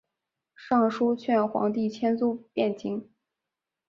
[0.55, 3.07] 上书劝皇帝迁都汴京。